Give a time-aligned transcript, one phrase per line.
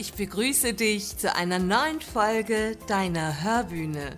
[0.00, 4.16] Ich begrüße dich zu einer neuen Folge deiner Hörbühne.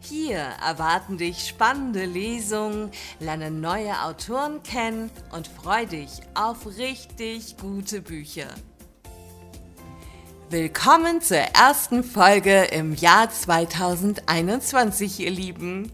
[0.00, 8.02] Hier erwarten dich spannende Lesungen, lerne neue Autoren kennen und freu dich auf richtig gute
[8.02, 8.48] Bücher.
[10.50, 15.92] Willkommen zur ersten Folge im Jahr 2021, ihr Lieben.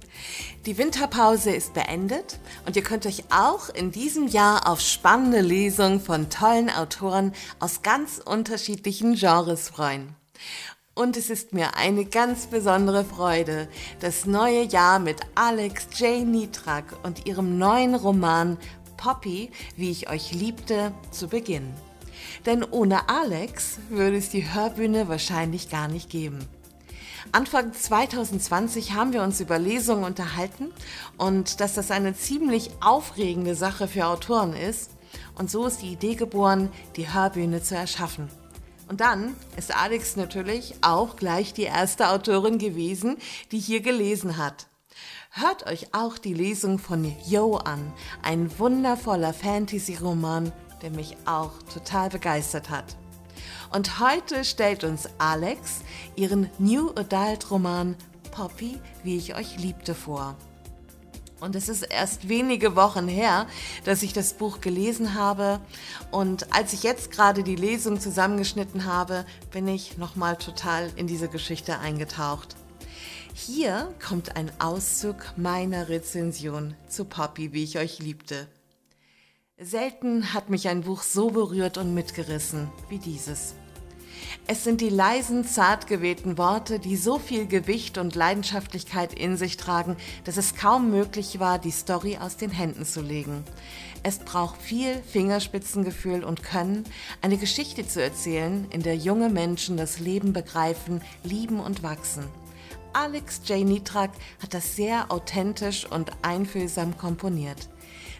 [0.64, 6.00] Die Winterpause ist beendet und ihr könnt euch auch in diesem Jahr auf spannende Lesungen
[6.00, 10.16] von tollen Autoren aus ganz unterschiedlichen Genres freuen.
[10.94, 13.68] Und es ist mir eine ganz besondere Freude,
[14.00, 16.26] das neue Jahr mit Alex J.
[16.26, 18.56] Nitrak und ihrem neuen Roman
[18.96, 21.74] Poppy, wie ich euch liebte, zu beginnen.
[22.44, 26.38] Denn ohne Alex würde es die Hörbühne wahrscheinlich gar nicht geben.
[27.32, 30.72] Anfang 2020 haben wir uns über Lesungen unterhalten
[31.18, 34.92] und dass das eine ziemlich aufregende Sache für Autoren ist.
[35.36, 38.28] Und so ist die Idee geboren, die Hörbühne zu erschaffen.
[38.88, 43.16] Und dann ist Alex natürlich auch gleich die erste Autorin gewesen,
[43.50, 44.68] die hier gelesen hat.
[45.30, 52.10] Hört euch auch die Lesung von Yo an, ein wundervoller Fantasy-Roman der mich auch total
[52.10, 52.96] begeistert hat.
[53.72, 55.82] Und heute stellt uns Alex
[56.14, 57.96] ihren New Adult Roman
[58.30, 60.36] Poppy, wie ich euch liebte, vor.
[61.40, 63.46] Und es ist erst wenige Wochen her,
[63.84, 65.60] dass ich das Buch gelesen habe.
[66.10, 71.28] Und als ich jetzt gerade die Lesung zusammengeschnitten habe, bin ich nochmal total in diese
[71.28, 72.56] Geschichte eingetaucht.
[73.34, 78.48] Hier kommt ein Auszug meiner Rezension zu Poppy, wie ich euch liebte.
[79.58, 83.54] Selten hat mich ein Buch so berührt und mitgerissen wie dieses.
[84.46, 89.56] Es sind die leisen, zart gewählten Worte, die so viel Gewicht und Leidenschaftlichkeit in sich
[89.56, 93.44] tragen, dass es kaum möglich war, die Story aus den Händen zu legen.
[94.02, 96.84] Es braucht viel Fingerspitzengefühl und Können,
[97.22, 102.26] eine Geschichte zu erzählen, in der junge Menschen das Leben begreifen, lieben und wachsen.
[102.92, 103.64] Alex J.
[103.64, 104.10] Nitrak
[104.42, 107.70] hat das sehr authentisch und einfühlsam komponiert.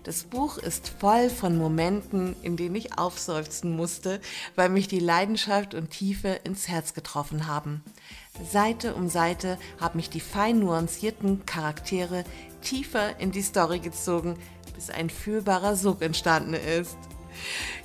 [0.07, 4.21] Das Buch ist voll von Momenten, in denen ich aufseufzen musste,
[4.55, 7.83] weil mich die Leidenschaft und Tiefe ins Herz getroffen haben.
[8.49, 12.23] Seite um Seite haben mich die fein nuancierten Charaktere
[12.63, 14.37] tiefer in die Story gezogen,
[14.77, 16.97] bis ein fühlbarer Sog entstanden ist.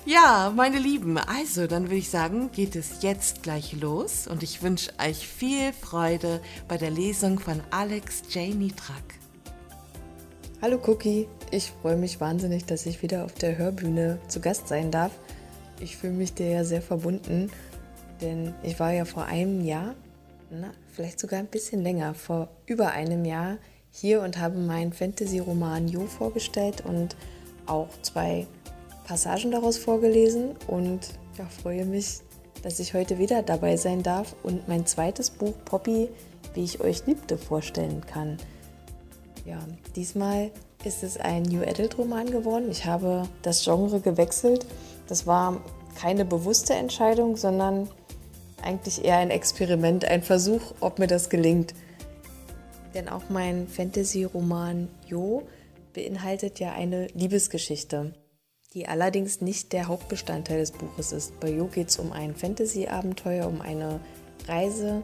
[0.06, 4.62] Ja, meine Lieben, also dann würde ich sagen, geht es jetzt gleich los und ich
[4.62, 8.54] wünsche euch viel Freude bei der Lesung von Alex J.
[8.54, 9.21] Nitrak.
[10.64, 14.92] Hallo Cookie, ich freue mich wahnsinnig, dass ich wieder auf der Hörbühne zu Gast sein
[14.92, 15.12] darf.
[15.80, 17.50] Ich fühle mich dir ja sehr verbunden,
[18.22, 19.96] denn ich war ja vor einem Jahr,
[20.52, 23.58] na, vielleicht sogar ein bisschen länger, vor über einem Jahr
[23.90, 27.16] hier und habe meinen Fantasy-Roman Jo vorgestellt und
[27.66, 28.46] auch zwei
[29.06, 32.20] Passagen daraus vorgelesen und ja, freue mich,
[32.62, 36.08] dass ich heute wieder dabei sein darf und mein zweites Buch Poppy,
[36.54, 38.38] wie ich euch liebte, vorstellen kann.
[39.46, 39.60] Ja,
[39.96, 40.52] diesmal
[40.84, 42.70] ist es ein New Adult Roman geworden.
[42.70, 44.66] Ich habe das Genre gewechselt.
[45.08, 45.62] Das war
[45.96, 47.90] keine bewusste Entscheidung, sondern
[48.62, 51.74] eigentlich eher ein Experiment, ein Versuch, ob mir das gelingt.
[52.94, 55.44] Denn auch mein Fantasy-Roman Jo
[55.94, 58.14] beinhaltet ja eine Liebesgeschichte,
[58.74, 61.40] die allerdings nicht der Hauptbestandteil des Buches ist.
[61.40, 64.00] Bei Jo geht es um ein Fantasy-Abenteuer, um eine
[64.48, 65.04] Reise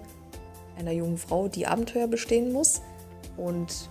[0.77, 2.81] einer jungen Frau, die Abenteuer bestehen muss.
[3.35, 3.89] Und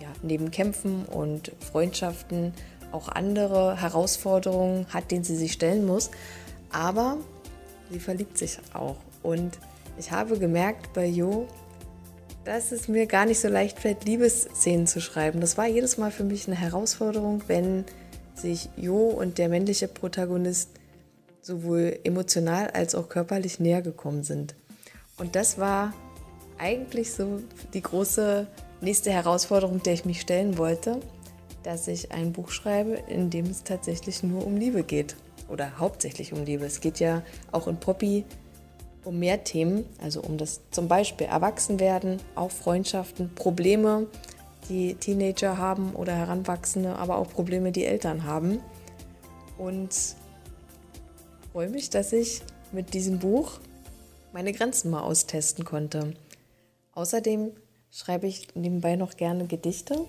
[0.00, 2.52] ja, neben Kämpfen und Freundschaften
[2.92, 6.10] auch andere Herausforderungen hat, denen sie sich stellen muss.
[6.70, 7.18] Aber
[7.90, 8.96] sie verliebt sich auch.
[9.22, 9.58] Und
[9.98, 11.46] ich habe gemerkt bei Jo,
[12.44, 15.40] dass es mir gar nicht so leicht fällt, Liebesszenen zu schreiben.
[15.40, 17.84] Das war jedes Mal für mich eine Herausforderung, wenn
[18.34, 20.70] sich Jo und der männliche Protagonist
[21.40, 24.54] sowohl emotional als auch körperlich näher gekommen sind.
[25.18, 25.92] Und das war
[26.58, 27.42] eigentlich so
[27.74, 28.46] die große
[28.82, 31.00] nächste Herausforderung, der ich mich stellen wollte,
[31.62, 35.16] dass ich ein Buch schreibe, in dem es tatsächlich nur um Liebe geht.
[35.48, 36.64] Oder hauptsächlich um Liebe.
[36.64, 38.24] Es geht ja auch in Poppy
[39.04, 44.06] um mehr Themen, also um das zum Beispiel Erwachsenwerden, auch Freundschaften, Probleme,
[44.68, 48.60] die Teenager haben oder Heranwachsende, aber auch Probleme, die Eltern haben.
[49.58, 50.16] Und
[51.52, 53.60] freue mich, dass ich mit diesem Buch
[54.32, 56.14] meine Grenzen mal austesten konnte.
[56.94, 57.52] Außerdem
[57.92, 60.06] schreibe ich nebenbei noch gerne Gedichte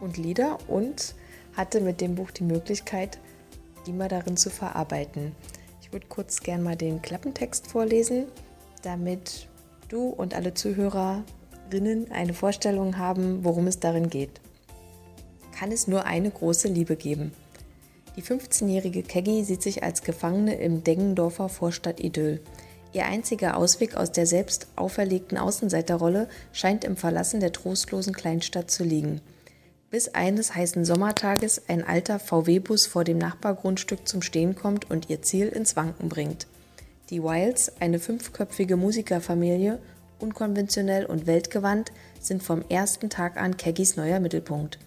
[0.00, 1.14] und Lieder und
[1.54, 3.18] hatte mit dem Buch die Möglichkeit,
[3.86, 5.32] die mal darin zu verarbeiten.
[5.82, 8.24] Ich würde kurz gerne mal den Klappentext vorlesen,
[8.82, 9.48] damit
[9.88, 14.40] du und alle Zuhörerinnen eine Vorstellung haben, worum es darin geht.
[15.54, 17.32] Kann es nur eine große Liebe geben?
[18.16, 22.40] Die 15-jährige Keggy sieht sich als Gefangene im Deggendorfer Vorstadt Idyll.
[22.92, 28.84] Ihr einziger Ausweg aus der selbst auferlegten Außenseiterrolle scheint im Verlassen der trostlosen Kleinstadt zu
[28.84, 29.20] liegen.
[29.90, 35.22] Bis eines heißen Sommertages ein alter VW-Bus vor dem Nachbargrundstück zum Stehen kommt und ihr
[35.22, 36.46] Ziel ins Wanken bringt.
[37.10, 39.78] Die Wilds, eine fünfköpfige Musikerfamilie,
[40.18, 44.78] unkonventionell und weltgewandt, sind vom ersten Tag an Keggys neuer Mittelpunkt.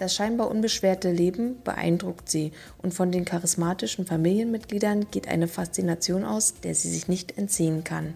[0.00, 6.54] Das scheinbar unbeschwerte Leben beeindruckt sie und von den charismatischen Familienmitgliedern geht eine Faszination aus,
[6.62, 8.14] der sie sich nicht entziehen kann.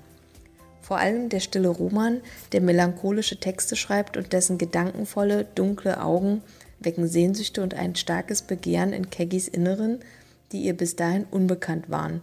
[0.81, 2.23] Vor allem der stille Roman,
[2.53, 6.41] der melancholische Texte schreibt und dessen gedankenvolle, dunkle Augen
[6.81, 9.99] wecken Sehnsüchte und ein starkes Begehren in Keggys Inneren,
[10.53, 12.23] die ihr bis dahin unbekannt waren.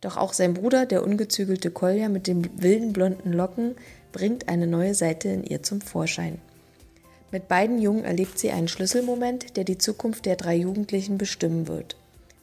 [0.00, 3.74] Doch auch sein Bruder, der ungezügelte Kolja mit den wilden blonden Locken,
[4.12, 6.38] bringt eine neue Seite in ihr zum Vorschein.
[7.32, 11.96] Mit beiden Jungen erlebt sie einen Schlüsselmoment, der die Zukunft der drei Jugendlichen bestimmen wird.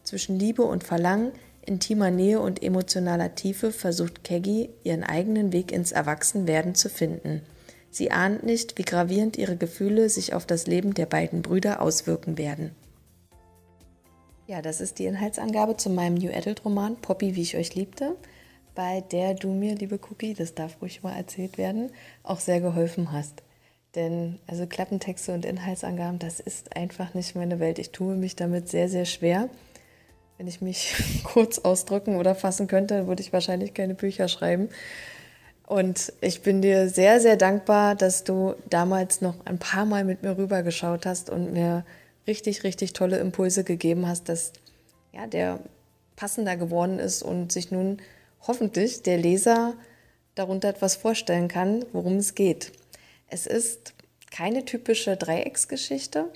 [0.03, 1.33] Zwischen Liebe und Verlangen,
[1.65, 7.41] intimer Nähe und emotionaler Tiefe versucht Keggy, ihren eigenen Weg ins Erwachsenwerden zu finden.
[7.91, 12.37] Sie ahnt nicht, wie gravierend ihre Gefühle sich auf das Leben der beiden Brüder auswirken
[12.37, 12.71] werden.
[14.47, 18.15] Ja, das ist die Inhaltsangabe zu meinem New Adult Roman Poppy, wie ich euch liebte,
[18.75, 21.91] bei der du mir, liebe Cookie, das darf ruhig mal erzählt werden,
[22.23, 23.43] auch sehr geholfen hast.
[23.95, 27.79] Denn also Klappentexte und Inhaltsangaben, das ist einfach nicht meine Welt.
[27.79, 29.49] Ich tue mich damit sehr, sehr schwer.
[30.37, 30.93] Wenn ich mich
[31.23, 34.69] kurz ausdrücken oder fassen könnte, würde ich wahrscheinlich keine Bücher schreiben.
[35.65, 40.23] Und ich bin dir sehr, sehr dankbar, dass du damals noch ein paar Mal mit
[40.23, 41.85] mir rübergeschaut hast und mir
[42.25, 44.53] richtig, richtig tolle Impulse gegeben hast, dass
[45.13, 45.59] ja, der
[46.15, 47.97] passender geworden ist und sich nun
[48.47, 49.73] hoffentlich der Leser
[50.35, 52.71] darunter etwas vorstellen kann, worum es geht.
[53.27, 53.93] Es ist
[54.31, 56.31] keine typische Dreiecksgeschichte,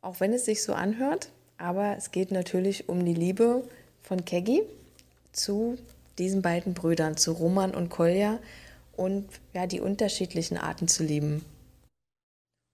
[0.00, 1.28] auch wenn es sich so anhört,
[1.58, 3.68] aber es geht natürlich um die Liebe
[4.02, 4.62] von Keggy
[5.32, 5.78] zu
[6.18, 8.38] diesen beiden Brüdern, zu Roman und Kolja
[8.96, 11.44] und ja, die unterschiedlichen Arten zu lieben.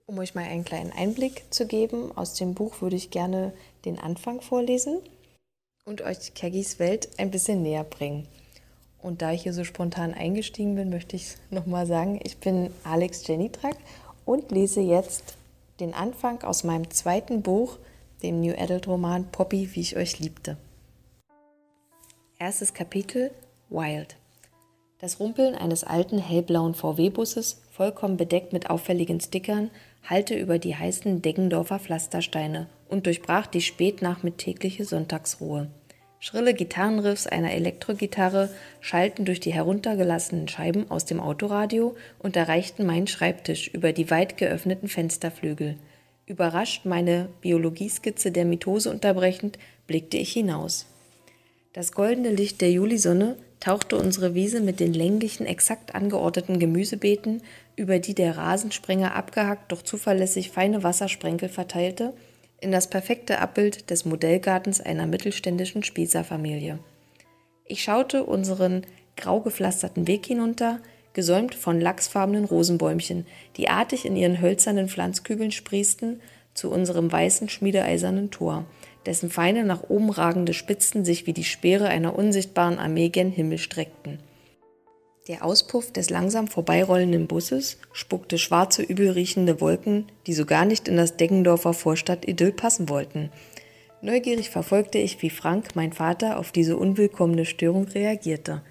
[0.07, 3.53] Um euch mal einen kleinen Einblick zu geben, aus dem Buch würde ich gerne
[3.85, 4.99] den Anfang vorlesen
[5.85, 8.27] und euch Keggys Welt ein bisschen näher bringen.
[9.03, 13.27] Und da ich hier so spontan eingestiegen bin, möchte ich nochmal sagen, ich bin Alex
[13.27, 13.77] Jenitrak
[14.25, 15.37] und lese jetzt
[15.81, 17.79] den Anfang aus meinem zweiten Buch,
[18.23, 20.59] dem New Adult Roman Poppy, wie ich euch liebte.
[22.39, 23.31] Erstes Kapitel
[23.71, 24.17] Wild.
[24.99, 29.71] Das Rumpeln eines alten hellblauen VW-Busses, vollkommen bedeckt mit auffälligen Stickern,
[30.05, 35.69] hallte über die heißen Deggendorfer Pflastersteine und durchbrach die spätnachmittägliche Sonntagsruhe.
[36.23, 38.51] Schrille Gitarrenriffs einer Elektrogitarre
[38.83, 44.37] schallten durch die heruntergelassenen Scheiben aus dem Autoradio und erreichten meinen Schreibtisch über die weit
[44.37, 45.79] geöffneten Fensterflügel.
[46.27, 50.85] Überrascht meine Biologieskizze der Mitose unterbrechend, blickte ich hinaus.
[51.73, 57.43] Das goldene Licht der Julisonne tauchte unsere Wiese mit den länglichen, exakt angeordneten Gemüsebeeten,
[57.77, 62.13] über die der Rasensprenger abgehackt, doch zuverlässig feine Wassersprenkel verteilte,
[62.61, 66.79] in das perfekte Abbild des Modellgartens einer mittelständischen Spießerfamilie.
[67.65, 68.87] Ich schaute unseren
[69.17, 70.81] grau gepflasterten Weg hinunter,
[71.13, 73.27] gesäumt von lachsfarbenen Rosenbäumchen,
[73.57, 76.21] die artig in ihren hölzernen Pflanzkübeln sprießten,
[76.55, 78.65] zu unserem weißen schmiedeeisernen Tor,
[79.07, 83.59] dessen feine nach oben ragende Spitzen sich wie die Speere einer unsichtbaren Armee gen Himmel
[83.59, 84.19] streckten.
[85.31, 90.97] Der Auspuff des langsam vorbeirollenden Busses spuckte schwarze, übelriechende Wolken, die so gar nicht in
[90.97, 93.31] das Deggendorfer Vorstadt-Idyll passen wollten.
[94.03, 98.63] Neugierig verfolgte ich, wie Frank, mein Vater, auf diese unwillkommene Störung reagierte.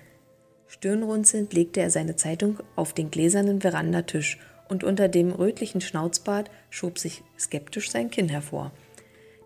[0.68, 4.38] Stirnrunzelnd legte er seine Zeitung auf den gläsernen Verandatisch
[4.68, 8.74] und unter dem rötlichen Schnauzbart schob sich skeptisch sein Kinn hervor.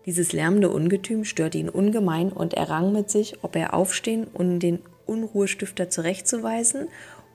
[0.04, 4.58] Dieses lärmende Ungetüm störte ihn ungemein und er rang mit sich, ob er aufstehen und
[4.58, 6.88] den Unruhestifter zurechtzuweisen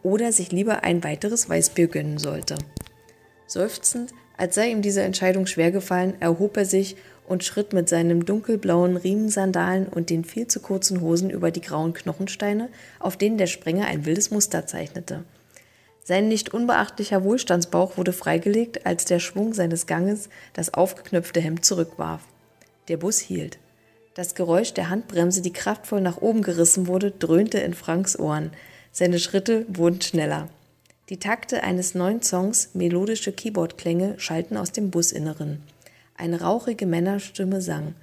[0.04, 2.56] oder sich lieber ein weiteres Weißbier gönnen sollte.
[3.48, 6.96] Seufzend, als sei ihm diese Entscheidung schwer gefallen, erhob er sich
[7.28, 11.94] und schritt mit seinen dunkelblauen Riemensandalen und den viel zu kurzen Hosen über die grauen
[11.94, 15.24] Knochensteine, auf denen der Sprenger ein wildes Muster zeichnete.
[16.04, 22.22] Sein nicht unbeachtlicher Wohlstandsbauch wurde freigelegt, als der Schwung seines Ganges das aufgeknöpfte Hemd zurückwarf.
[22.88, 23.60] Der Bus hielt.
[24.20, 28.52] Das Geräusch der Handbremse, die kraftvoll nach oben gerissen wurde, dröhnte in Franks Ohren.
[28.92, 30.50] Seine Schritte wurden schneller.
[31.08, 35.64] Die Takte eines neuen Songs, melodische Keyboardklänge, schallten aus dem Businneren.
[36.18, 37.96] Eine rauchige Männerstimme sang.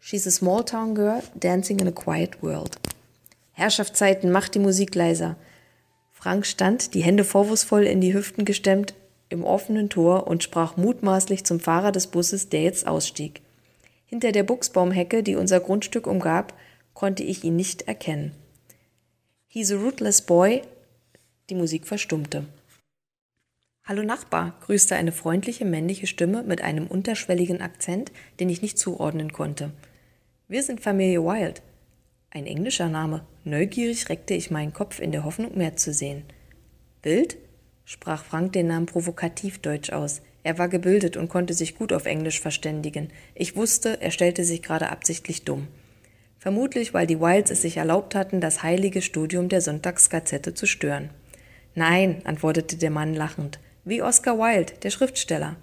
[0.00, 2.78] She's a small town girl dancing in a quiet world.
[3.52, 5.36] Herrschaftszeiten, mach die Musik leiser.
[6.12, 8.94] Frank stand, die Hände vorwurfsvoll in die Hüften gestemmt,
[9.28, 13.42] im offenen Tor und sprach mutmaßlich zum Fahrer des Busses, der jetzt ausstieg.
[14.08, 16.54] Hinter der Buchsbaumhecke, die unser Grundstück umgab,
[16.94, 18.32] konnte ich ihn nicht erkennen.
[19.48, 20.62] He's a rootless boy.
[21.50, 22.46] Die Musik verstummte.
[23.84, 28.10] Hallo Nachbar, grüßte eine freundliche männliche Stimme mit einem unterschwelligen Akzent,
[28.40, 29.72] den ich nicht zuordnen konnte.
[30.48, 31.60] Wir sind Familie Wild.
[32.30, 33.26] Ein englischer Name.
[33.44, 36.24] Neugierig reckte ich meinen Kopf in der Hoffnung, mehr zu sehen.
[37.02, 37.36] Wild?
[37.84, 40.22] sprach Frank den Namen provokativ deutsch aus.
[40.42, 43.08] Er war gebildet und konnte sich gut auf Englisch verständigen.
[43.34, 45.68] Ich wusste, er stellte sich gerade absichtlich dumm.
[46.38, 51.10] Vermutlich, weil die Wilds es sich erlaubt hatten, das heilige Studium der Sonntagsgazette zu stören.
[51.74, 55.56] Nein, antwortete der Mann lachend, wie Oscar Wilde, der Schriftsteller.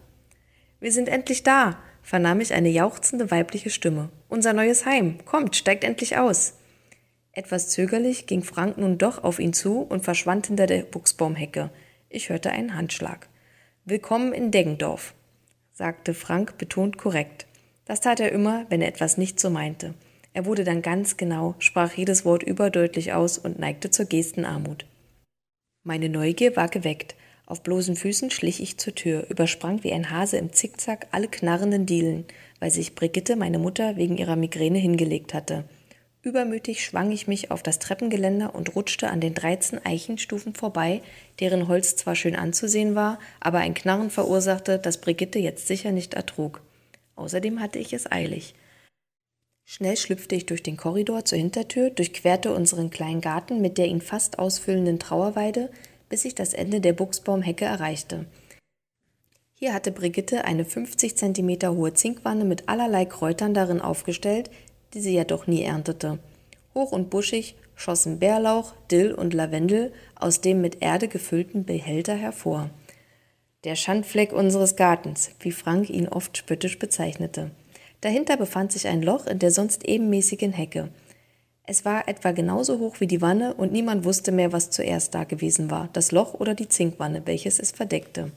[0.79, 4.10] Wir sind endlich da, vernahm ich eine jauchzende weibliche Stimme.
[4.27, 5.17] Unser neues Heim.
[5.25, 6.53] Kommt, steigt endlich aus.
[7.32, 11.70] Etwas zögerlich ging Frank nun doch auf ihn zu und verschwand hinter der Buchsbaumhecke.
[12.10, 13.27] Ich hörte einen Handschlag.
[13.88, 15.13] Willkommen in Deggendorf,
[15.72, 17.46] sagte Frank betont korrekt.
[17.86, 19.94] Das tat er immer, wenn er etwas nicht so meinte.
[20.34, 24.88] Er wurde dann ganz genau, sprach jedes Wort überdeutlich aus und neigte zur Gestenarmut.
[25.84, 27.13] Meine Neugier war geweckt.
[27.46, 31.86] Auf bloßen Füßen schlich ich zur Tür, übersprang wie ein Hase im Zickzack alle knarrenden
[31.86, 32.25] Dielen,
[32.60, 35.63] weil sich Brigitte, meine Mutter, wegen ihrer Migräne hingelegt hatte.
[36.25, 41.03] Übermütig schwang ich mich auf das Treppengeländer und rutschte an den dreizehn Eichenstufen vorbei,
[41.39, 46.15] deren Holz zwar schön anzusehen war, aber ein Knarren verursachte, das Brigitte jetzt sicher nicht
[46.15, 46.63] ertrug.
[47.15, 48.55] Außerdem hatte ich es eilig.
[49.65, 54.01] Schnell schlüpfte ich durch den Korridor zur Hintertür, durchquerte unseren kleinen Garten mit der ihn
[54.01, 55.70] fast ausfüllenden Trauerweide,
[56.10, 58.25] bis ich das Ende der Buchsbaumhecke erreichte.
[59.53, 64.50] Hier hatte Brigitte eine 50 Zentimeter hohe Zinkwanne mit allerlei Kräutern darin aufgestellt,
[64.96, 66.18] die sie ja doch nie erntete.
[66.74, 72.70] Hoch und buschig schossen Bärlauch, Dill und Lavendel aus dem mit Erde gefüllten Behälter hervor.
[73.66, 77.52] Der Schandfleck unseres Gartens, wie Frank ihn oft spöttisch bezeichnete.
[78.02, 80.90] Dahinter befand sich ein Loch in der sonst ebenmäßigen Hecke.
[81.64, 85.24] Es war etwa genauso hoch wie die Wanne und niemand wusste mehr, was zuerst da
[85.24, 88.32] gewesen war, das Loch oder die Zinkwanne, welches es verdeckte.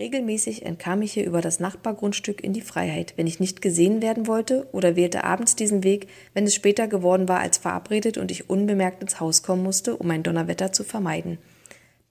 [0.00, 4.26] Regelmäßig entkam ich hier über das Nachbargrundstück in die Freiheit, wenn ich nicht gesehen werden
[4.26, 8.48] wollte, oder wählte abends diesen Weg, wenn es später geworden war als verabredet und ich
[8.48, 11.36] unbemerkt ins Haus kommen musste, um ein Donnerwetter zu vermeiden.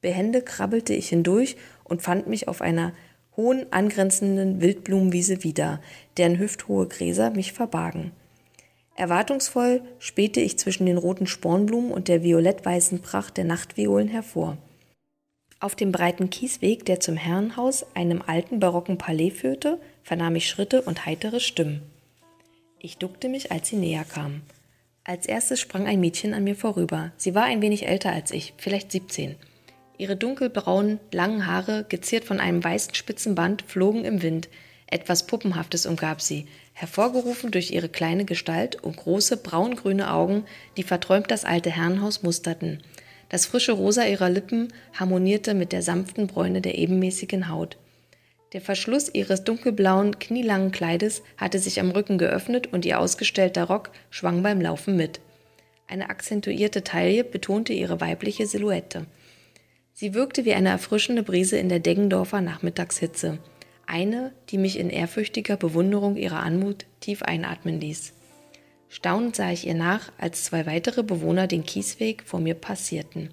[0.01, 2.93] Behende krabbelte ich hindurch und fand mich auf einer
[3.35, 5.81] hohen angrenzenden Wildblumenwiese wieder,
[6.17, 8.11] deren hüfthohe Gräser mich verbargen.
[8.93, 14.59] Erwartungsvoll spähte ich zwischen den roten Spornblumen und der violettweißen Pracht der Nachtviolen hervor.
[15.61, 20.81] Auf dem breiten Kiesweg, der zum Herrenhaus, einem alten barocken Palais führte, vernahm ich Schritte
[20.81, 21.81] und heitere Stimmen.
[22.79, 24.41] Ich duckte mich, als sie näher kam.
[25.03, 27.11] Als erstes sprang ein Mädchen an mir vorüber.
[27.17, 29.35] Sie war ein wenig älter als ich, vielleicht 17.
[29.97, 34.47] Ihre dunkelbraunen, langen Haare, geziert von einem weißen Spitzenband, flogen im Wind.
[34.87, 40.45] Etwas Puppenhaftes umgab sie, hervorgerufen durch ihre kleine Gestalt und große braungrüne Augen,
[40.77, 42.81] die verträumt das alte Herrenhaus musterten.
[43.29, 47.77] Das frische Rosa ihrer Lippen harmonierte mit der sanften Bräune der ebenmäßigen Haut.
[48.53, 53.91] Der Verschluss ihres dunkelblauen, knielangen Kleides hatte sich am Rücken geöffnet und ihr ausgestellter Rock
[54.09, 55.19] schwang beim Laufen mit.
[55.87, 59.05] Eine akzentuierte Taille betonte ihre weibliche Silhouette.
[59.93, 63.39] Sie wirkte wie eine erfrischende Brise in der Deggendorfer Nachmittagshitze
[63.89, 68.13] eine, die mich in ehrfürchtiger Bewunderung ihrer Anmut tief einatmen ließ.
[68.89, 73.29] Staunend sah ich ihr nach, als zwei weitere Bewohner den Kiesweg vor mir passierten.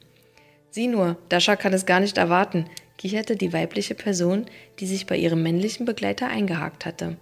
[0.70, 2.66] Sieh nur, Dascha kann es gar nicht erwarten,
[2.98, 4.44] kicherte die weibliche Person,
[4.78, 7.16] die sich bei ihrem männlichen Begleiter eingehakt hatte.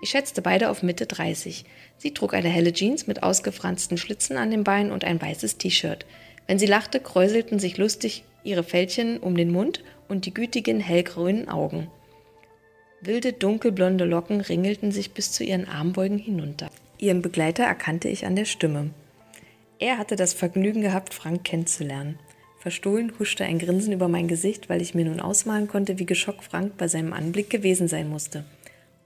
[0.00, 1.64] Ich schätzte beide auf Mitte 30.
[1.98, 6.06] Sie trug eine helle Jeans mit ausgefransten Schlitzen an den Beinen und ein weißes T-Shirt.
[6.46, 11.48] Wenn sie lachte, kräuselten sich lustig ihre Fältchen um den Mund und die gütigen hellgrünen
[11.48, 11.90] Augen.
[13.00, 16.70] Wilde dunkelblonde Locken ringelten sich bis zu ihren Armbeugen hinunter.
[16.98, 18.90] Ihren Begleiter erkannte ich an der Stimme.
[19.78, 22.18] Er hatte das Vergnügen gehabt, Frank kennenzulernen.
[22.58, 26.44] Verstohlen huschte ein Grinsen über mein Gesicht, weil ich mir nun ausmalen konnte, wie geschockt
[26.44, 28.44] Frank bei seinem Anblick gewesen sein musste.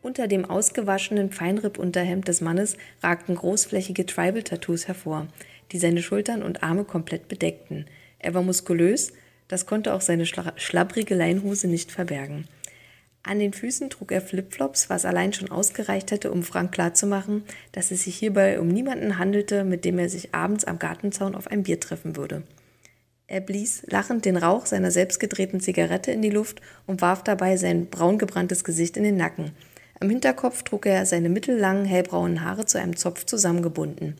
[0.02, 5.26] Unter dem ausgewaschenen Feinripp-Unterhemd des Mannes ragten großflächige Tribal-Tattoos hervor,
[5.72, 7.86] die seine Schultern und Arme komplett bedeckten.
[8.18, 9.12] Er war muskulös,
[9.48, 12.46] das konnte auch seine schlabbrige Leinhose nicht verbergen.
[13.22, 17.90] An den Füßen trug er Flipflops, was allein schon ausgereicht hätte, um Frank klarzumachen, dass
[17.90, 21.64] es sich hierbei um niemanden handelte, mit dem er sich abends am Gartenzaun auf ein
[21.64, 22.42] Bier treffen würde.
[23.26, 27.86] Er blies lachend den Rauch seiner selbstgedrehten Zigarette in die Luft und warf dabei sein
[27.86, 29.52] braungebranntes Gesicht in den Nacken.
[30.00, 34.16] Am Hinterkopf trug er seine mittellangen, hellbraunen Haare zu einem Zopf zusammengebunden.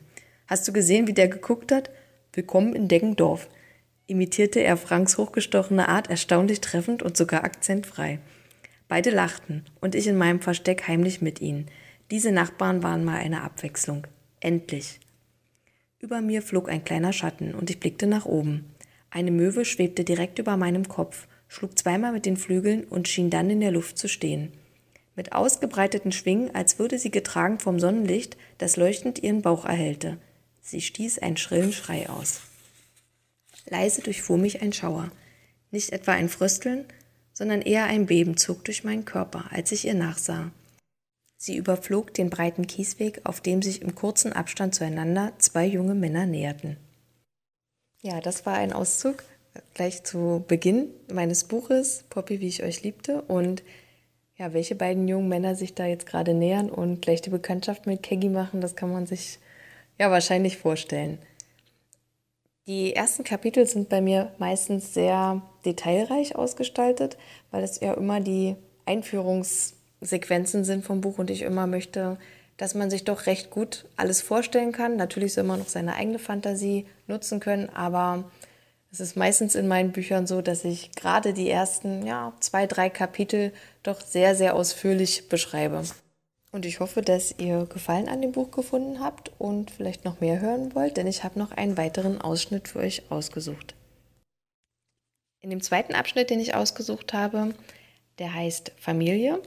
[0.47, 1.91] Hast du gesehen, wie der geguckt hat?
[2.35, 3.49] Willkommen in Deggendorf,
[4.07, 8.21] imitierte er Franks hochgestochene Art erstaunlich treffend und sogar akzentfrei.
[8.91, 11.67] Beide lachten und ich in meinem Versteck heimlich mit ihnen.
[12.11, 14.05] Diese Nachbarn waren mal eine Abwechslung.
[14.41, 14.99] Endlich.
[16.01, 18.65] Über mir flog ein kleiner Schatten und ich blickte nach oben.
[19.09, 23.49] Eine Möwe schwebte direkt über meinem Kopf, schlug zweimal mit den Flügeln und schien dann
[23.49, 24.51] in der Luft zu stehen.
[25.15, 30.19] Mit ausgebreiteten Schwingen, als würde sie getragen vom Sonnenlicht, das leuchtend ihren Bauch erhellte.
[30.63, 32.41] Sie stieß einen schrillen Schrei aus.
[33.69, 35.13] Leise durchfuhr mich ein Schauer.
[35.71, 36.87] Nicht etwa ein Frösteln,
[37.41, 40.51] sondern eher ein Beben zog durch meinen Körper, als ich ihr nachsah.
[41.39, 46.27] Sie überflog den breiten Kiesweg, auf dem sich im kurzen Abstand zueinander zwei junge Männer
[46.27, 46.77] näherten.
[48.03, 49.25] Ja, das war ein Auszug
[49.73, 53.63] gleich zu Beginn meines Buches Poppy, wie ich euch liebte und
[54.37, 58.03] ja, welche beiden jungen Männer sich da jetzt gerade nähern und gleich die Bekanntschaft mit
[58.03, 59.39] Keggy machen, das kann man sich
[59.99, 61.17] ja wahrscheinlich vorstellen.
[62.71, 67.19] Die ersten Kapitel sind bei mir meistens sehr detailreich ausgestaltet,
[67.51, 68.55] weil es ja immer die
[68.87, 72.17] Einführungssequenzen sind vom Buch und ich immer möchte,
[72.59, 74.95] dass man sich doch recht gut alles vorstellen kann.
[74.95, 78.31] Natürlich soll man noch seine eigene Fantasie nutzen können, aber
[78.93, 82.89] es ist meistens in meinen Büchern so, dass ich gerade die ersten ja, zwei, drei
[82.89, 85.83] Kapitel doch sehr, sehr ausführlich beschreibe.
[86.53, 90.41] Und ich hoffe, dass ihr Gefallen an dem Buch gefunden habt und vielleicht noch mehr
[90.41, 93.75] hören wollt, denn ich habe noch einen weiteren Ausschnitt für euch ausgesucht.
[95.41, 97.55] In dem zweiten Abschnitt, den ich ausgesucht habe,
[98.19, 99.41] der heißt Familie.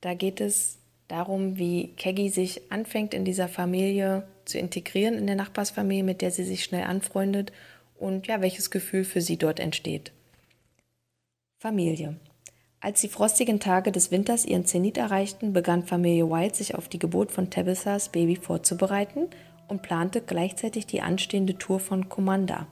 [0.00, 0.78] Da geht es
[1.08, 6.30] darum, wie Keggy sich anfängt, in dieser Familie zu integrieren, in der Nachbarsfamilie, mit der
[6.30, 7.52] sie sich schnell anfreundet
[7.96, 10.12] und ja, welches Gefühl für sie dort entsteht.
[11.58, 12.16] Familie.
[12.84, 16.98] Als die frostigen Tage des Winters ihren Zenit erreichten, begann Familie White sich auf die
[16.98, 19.28] Geburt von Tabithas Baby vorzubereiten
[19.68, 22.66] und plante gleichzeitig die anstehende Tour von Commander.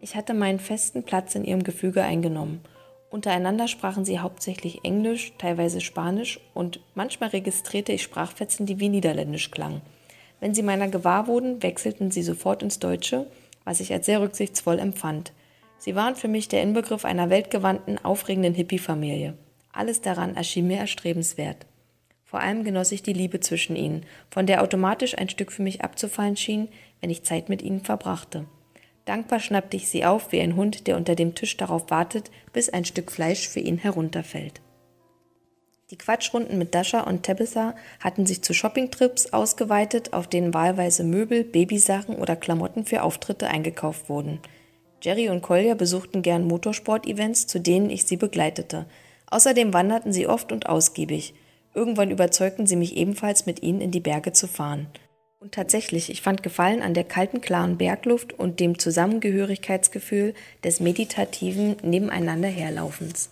[0.00, 2.62] Ich hatte meinen festen Platz in ihrem Gefüge eingenommen.
[3.10, 9.52] Untereinander sprachen sie hauptsächlich Englisch, teilweise Spanisch und manchmal registrierte ich Sprachfetzen, die wie Niederländisch
[9.52, 9.82] klangen.
[10.40, 13.28] Wenn sie meiner gewahr wurden, wechselten sie sofort ins Deutsche,
[13.64, 15.30] was ich als sehr rücksichtsvoll empfand.
[15.82, 19.36] Sie waren für mich der Inbegriff einer weltgewandten, aufregenden Hippie-Familie.
[19.72, 21.66] Alles daran erschien mir erstrebenswert.
[22.24, 25.82] Vor allem genoss ich die Liebe zwischen ihnen, von der automatisch ein Stück für mich
[25.82, 26.68] abzufallen schien,
[27.00, 28.46] wenn ich Zeit mit ihnen verbrachte.
[29.06, 32.68] Dankbar schnappte ich sie auf wie ein Hund, der unter dem Tisch darauf wartet, bis
[32.68, 34.60] ein Stück Fleisch für ihn herunterfällt.
[35.90, 41.42] Die Quatschrunden mit Dasha und Tabitha hatten sich zu Shoppingtrips ausgeweitet, auf denen wahlweise Möbel,
[41.42, 44.38] Babysachen oder Klamotten für Auftritte eingekauft wurden–
[45.02, 48.86] Jerry und Collier besuchten gern Motorsport-Events, zu denen ich sie begleitete.
[49.26, 51.34] Außerdem wanderten sie oft und ausgiebig.
[51.74, 54.86] Irgendwann überzeugten sie mich ebenfalls, mit ihnen in die Berge zu fahren.
[55.40, 61.76] Und tatsächlich, ich fand Gefallen an der kalten, klaren Bergluft und dem Zusammengehörigkeitsgefühl des meditativen
[61.82, 63.30] Nebeneinanderherlaufens.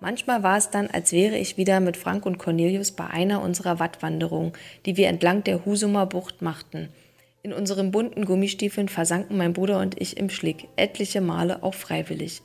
[0.00, 3.78] Manchmal war es dann, als wäre ich wieder mit Frank und Cornelius bei einer unserer
[3.78, 4.52] Wattwanderungen,
[4.86, 6.88] die wir entlang der Husumer Bucht machten–
[7.46, 12.42] in unseren bunten Gummistiefeln versanken mein Bruder und ich im Schlick, etliche Male auch freiwillig.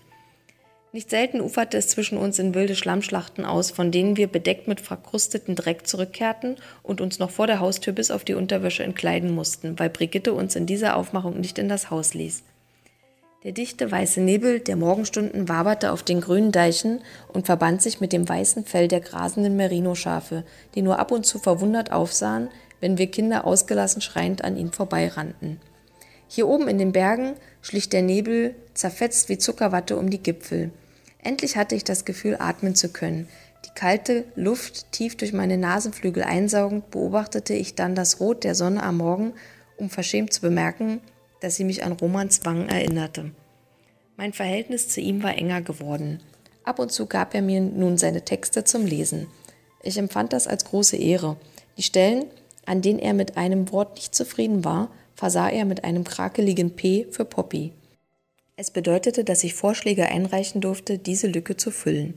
[0.91, 4.79] Nicht selten uferte es zwischen uns in wilde Schlammschlachten aus, von denen wir bedeckt mit
[4.79, 9.79] verkrusteten Dreck zurückkehrten und uns noch vor der Haustür bis auf die Unterwäsche entkleiden mussten,
[9.79, 12.43] weil Brigitte uns in dieser Aufmachung nicht in das Haus ließ.
[13.43, 17.01] Der dichte weiße Nebel der Morgenstunden waberte auf den grünen Deichen
[17.33, 20.43] und verband sich mit dem weißen Fell der grasenden Merino-Schafe,
[20.75, 22.49] die nur ab und zu verwundert aufsahen,
[22.81, 25.61] wenn wir Kinder ausgelassen schreiend an ihnen vorbeirannten.
[26.27, 30.71] Hier oben in den Bergen schlich der Nebel zerfetzt wie Zuckerwatte um die Gipfel.
[31.23, 33.27] Endlich hatte ich das Gefühl, atmen zu können.
[33.65, 38.81] Die kalte Luft tief durch meine Nasenflügel einsaugend, beobachtete ich dann das Rot der Sonne
[38.81, 39.33] am Morgen,
[39.77, 40.99] um verschämt zu bemerken,
[41.41, 43.31] dass sie mich an Romans Wangen erinnerte.
[44.17, 46.21] Mein Verhältnis zu ihm war enger geworden.
[46.63, 49.27] Ab und zu gab er mir nun seine Texte zum Lesen.
[49.83, 51.37] Ich empfand das als große Ehre.
[51.77, 52.25] Die Stellen,
[52.71, 57.05] an denen er mit einem Wort nicht zufrieden war, versah er mit einem krakeligen P
[57.11, 57.73] für Poppy.
[58.55, 62.13] Es bedeutete, dass ich Vorschläge einreichen durfte, diese Lücke zu füllen.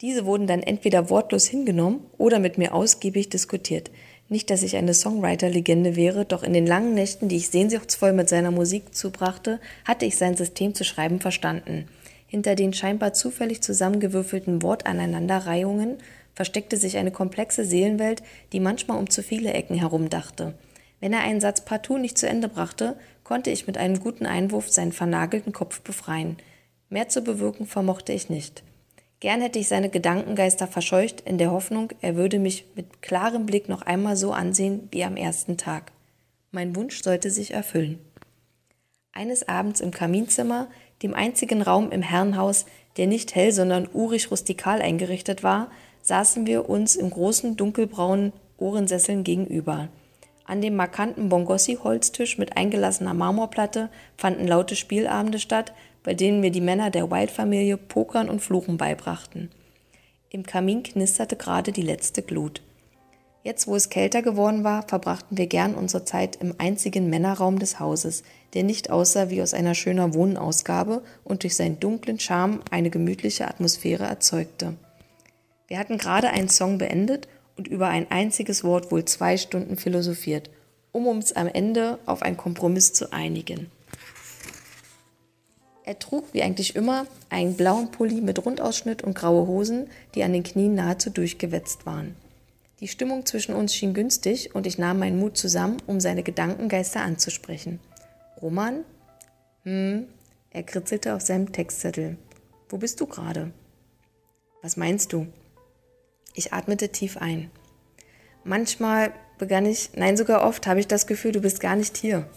[0.00, 3.92] Diese wurden dann entweder wortlos hingenommen oder mit mir ausgiebig diskutiert.
[4.28, 8.28] Nicht, dass ich eine Songwriter-Legende wäre, doch in den langen Nächten, die ich sehnsuchtsvoll mit
[8.28, 11.86] seiner Musik zubrachte, hatte ich sein System zu schreiben verstanden.
[12.26, 15.98] Hinter den scheinbar zufällig zusammengewürfelten Wortaneinanderreihungen
[16.34, 20.54] versteckte sich eine komplexe Seelenwelt, die manchmal um zu viele Ecken herumdachte.
[21.00, 24.70] Wenn er einen Satz partout nicht zu Ende brachte, konnte ich mit einem guten Einwurf
[24.70, 26.36] seinen vernagelten Kopf befreien.
[26.88, 28.62] Mehr zu bewirken vermochte ich nicht.
[29.20, 33.68] Gern hätte ich seine Gedankengeister verscheucht, in der Hoffnung, er würde mich mit klarem Blick
[33.68, 35.92] noch einmal so ansehen wie am ersten Tag.
[36.50, 37.98] Mein Wunsch sollte sich erfüllen.
[39.12, 40.68] Eines Abends im Kaminzimmer,
[41.02, 45.70] dem einzigen Raum im Herrenhaus, der nicht hell, sondern urig rustikal eingerichtet war,
[46.02, 49.88] saßen wir uns im großen dunkelbraunen Ohrensesseln gegenüber.
[50.44, 55.72] An dem markanten Bongossi-Holztisch mit eingelassener Marmorplatte fanden laute Spielabende statt,
[56.04, 59.50] bei denen mir die Männer der White-Familie Pokern und Fluchen beibrachten.
[60.30, 62.62] Im Kamin knisterte gerade die letzte Glut.
[63.46, 67.78] Jetzt, wo es kälter geworden war, verbrachten wir gern unsere Zeit im einzigen Männerraum des
[67.78, 72.90] Hauses, der nicht aussah wie aus einer schöner Wohnausgabe und durch seinen dunklen Charme eine
[72.90, 74.74] gemütliche Atmosphäre erzeugte.
[75.68, 80.50] Wir hatten gerade einen Song beendet und über ein einziges Wort wohl zwei Stunden philosophiert,
[80.90, 83.70] um uns am Ende auf einen Kompromiss zu einigen.
[85.84, 90.32] Er trug, wie eigentlich immer, einen blauen Pulli mit Rundausschnitt und graue Hosen, die an
[90.32, 92.16] den Knien nahezu durchgewetzt waren.
[92.80, 97.00] Die Stimmung zwischen uns schien günstig und ich nahm meinen Mut zusammen, um seine Gedankengeister
[97.00, 97.80] anzusprechen.
[98.42, 98.84] Roman?
[99.62, 100.06] Hm,
[100.50, 102.18] er kritzelte auf seinem Textzettel.
[102.68, 103.52] Wo bist du gerade?
[104.60, 105.26] Was meinst du?
[106.34, 107.50] Ich atmete tief ein.
[108.44, 112.28] Manchmal begann ich, nein sogar oft, habe ich das Gefühl, du bist gar nicht hier.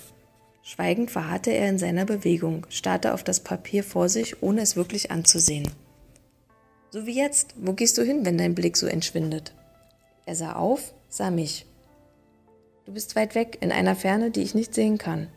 [0.62, 5.12] Schweigend verharrte er in seiner Bewegung, starrte auf das Papier vor sich, ohne es wirklich
[5.12, 5.70] anzusehen.
[6.92, 7.56] So wie jetzt.
[7.58, 9.54] Wo gehst du hin, wenn dein Blick so entschwindet?
[10.26, 11.66] Er sah auf, sah mich.
[12.86, 15.28] Du bist weit weg, in einer Ferne, die ich nicht sehen kann.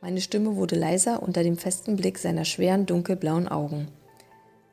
[0.00, 3.88] Meine Stimme wurde leiser unter dem festen Blick seiner schweren, dunkelblauen Augen.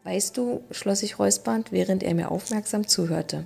[0.03, 3.45] Weißt du, schloss ich räuspernd, während er mir aufmerksam zuhörte.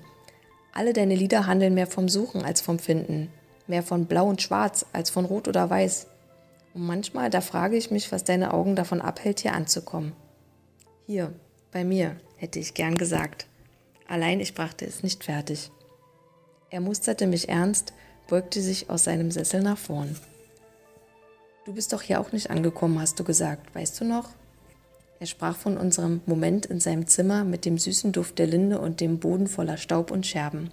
[0.74, 3.30] Alle deine Lieder handeln mehr vom Suchen als vom Finden,
[3.68, 6.08] mehr von Blau und Schwarz als von Rot oder Weiß.
[6.74, 10.14] Und manchmal, da frage ich mich, was deine Augen davon abhält, hier anzukommen.
[11.06, 11.34] Hier,
[11.72, 13.48] bei mir, hätte ich gern gesagt.
[14.08, 15.72] Allein ich brachte es nicht fertig.
[16.70, 17.94] Er musterte mich ernst,
[18.28, 20.16] beugte sich aus seinem Sessel nach vorn.
[21.66, 24.30] Du bist doch hier auch nicht angekommen, hast du gesagt, weißt du noch?
[25.20, 29.02] Er sprach von unserem Moment in seinem Zimmer mit dem süßen Duft der Linde und
[29.02, 30.70] dem Boden voller Staub und Scherben.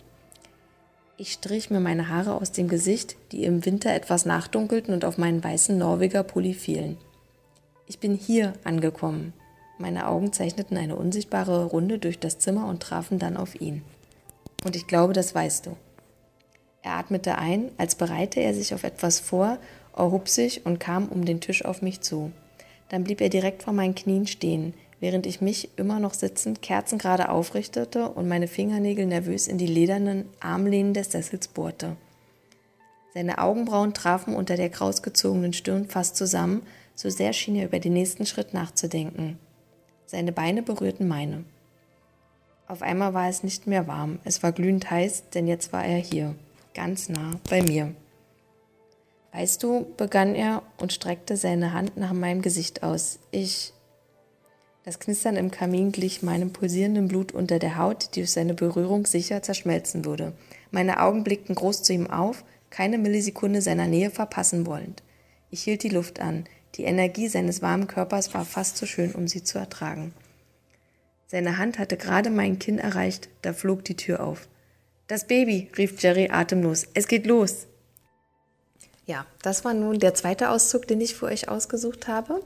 [1.16, 5.16] Ich strich mir meine Haare aus dem Gesicht, die im Winter etwas nachdunkelten und auf
[5.16, 6.98] meinen weißen Norweger Pulli fielen.
[7.86, 9.32] Ich bin hier angekommen.
[9.78, 13.82] Meine Augen zeichneten eine unsichtbare Runde durch das Zimmer und trafen dann auf ihn.
[14.64, 15.76] Und ich glaube, das weißt du.
[16.82, 19.58] Er atmete ein, als bereite er sich auf etwas vor,
[19.96, 22.30] erhob sich und kam um den Tisch auf mich zu.
[22.88, 27.28] Dann blieb er direkt vor meinen Knien stehen, während ich mich, immer noch sitzend, kerzengerade
[27.28, 31.96] aufrichtete und meine Fingernägel nervös in die ledernen Armlehnen des Sessels bohrte.
[33.14, 36.62] Seine Augenbrauen trafen unter der krausgezogenen Stirn fast zusammen,
[36.94, 39.38] so sehr schien er über den nächsten Schritt nachzudenken.
[40.06, 41.44] Seine Beine berührten meine.
[42.66, 45.98] Auf einmal war es nicht mehr warm, es war glühend heiß, denn jetzt war er
[45.98, 46.34] hier,
[46.72, 47.94] ganz nah bei mir.
[49.32, 53.18] Weißt du, begann er und streckte seine Hand nach meinem Gesicht aus.
[53.32, 53.72] Ich,
[54.84, 59.06] das Knistern im Kamin glich meinem pulsierenden Blut unter der Haut, die durch seine Berührung
[59.06, 60.34] sicher zerschmelzen würde.
[60.70, 65.02] Meine Augen blickten groß zu ihm auf, keine Millisekunde seiner Nähe verpassen wollend.
[65.50, 66.44] Ich hielt die Luft an.
[66.74, 70.12] Die Energie seines warmen Körpers war fast zu schön, um sie zu ertragen.
[71.26, 74.48] Seine Hand hatte gerade mein Kinn erreicht, da flog die Tür auf.
[75.06, 76.86] Das Baby, rief Jerry atemlos.
[76.94, 77.66] Es geht los.
[79.06, 82.40] Ja, das war nun der zweite Auszug, den ich für euch ausgesucht habe.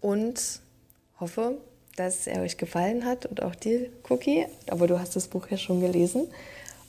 [0.00, 0.60] Und
[1.18, 1.58] hoffe,
[1.96, 4.46] dass er euch gefallen hat und auch dir, Cookie.
[4.68, 6.28] Aber du hast das Buch ja schon gelesen.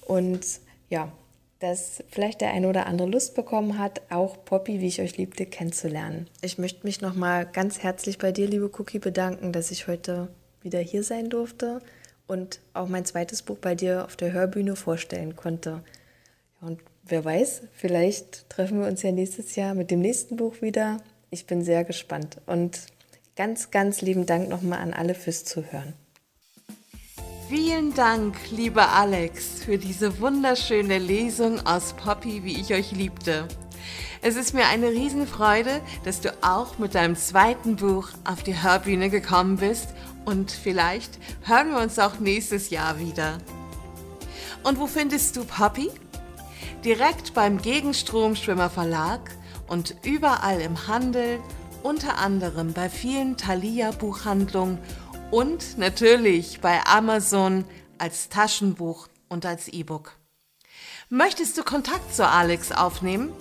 [0.01, 0.45] Und
[0.89, 1.11] ja,
[1.59, 5.45] dass vielleicht der eine oder andere Lust bekommen hat, auch Poppy, wie ich euch liebte,
[5.45, 6.27] kennenzulernen.
[6.41, 10.29] Ich möchte mich nochmal ganz herzlich bei dir, liebe Cookie, bedanken, dass ich heute
[10.61, 11.81] wieder hier sein durfte
[12.27, 15.83] und auch mein zweites Buch bei dir auf der Hörbühne vorstellen konnte.
[16.61, 20.97] Und wer weiß, vielleicht treffen wir uns ja nächstes Jahr mit dem nächsten Buch wieder.
[21.29, 22.79] Ich bin sehr gespannt und
[23.39, 25.93] Ganz, ganz lieben Dank nochmal an alle fürs Zuhören.
[27.49, 33.47] Vielen Dank, lieber Alex, für diese wunderschöne Lesung aus Poppy, wie ich euch liebte.
[34.21, 39.09] Es ist mir eine Riesenfreude, dass du auch mit deinem zweiten Buch auf die Hörbühne
[39.09, 39.87] gekommen bist
[40.25, 43.39] und vielleicht hören wir uns auch nächstes Jahr wieder.
[44.61, 45.89] Und wo findest du Poppy?
[46.85, 49.21] Direkt beim Gegenstromschwimmer Verlag
[49.67, 51.39] und überall im Handel
[51.81, 54.77] unter anderem bei vielen Thalia-Buchhandlungen
[55.31, 57.65] und natürlich bei Amazon
[57.97, 60.13] als Taschenbuch und als E-Book.
[61.09, 63.31] Möchtest du Kontakt zu Alex aufnehmen?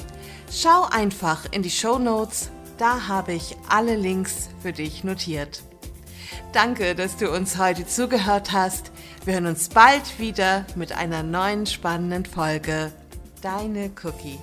[0.50, 5.62] Schau einfach in die Show Notes, da habe ich alle Links für dich notiert.
[6.52, 8.90] Danke, dass du uns heute zugehört hast.
[9.24, 12.92] Wir hören uns bald wieder mit einer neuen spannenden Folge.
[13.42, 14.38] Deine Cookie.